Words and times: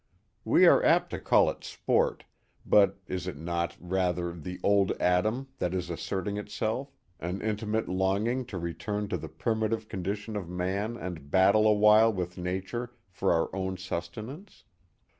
We 0.43 0.65
are 0.65 0.83
apt 0.83 1.11
to 1.11 1.19
call 1.19 1.47
it 1.51 1.63
sport, 1.63 2.23
but 2.65 2.97
is 3.05 3.27
it 3.27 3.37
not, 3.37 3.77
rather, 3.79 4.31
the 4.33 4.59
old 4.63 4.93
Adam 4.99 5.49
'* 5.53 5.57
that 5.59 5.75
is 5.75 5.91
asserting 5.91 6.37
itself, 6.37 6.91
an 7.19 7.39
in 7.43 7.57
mate 7.69 7.87
longing 7.87 8.45
to 8.45 8.57
return 8.57 9.09
to 9.09 9.17
the 9.17 9.29
primitive 9.29 9.87
condition 9.89 10.35
of 10.35 10.49
man 10.49 10.97
and 10.97 10.97
5 10.97 10.97
6 10.97 10.97
The 10.97 11.01
Mohawk 11.01 11.13
Valley 11.13 11.29
battle 11.29 11.67
awhile 11.67 12.13
with 12.13 12.37
nature 12.39 12.93
for 13.11 13.31
our 13.31 13.55
own 13.55 13.77
sustenance 13.77 14.63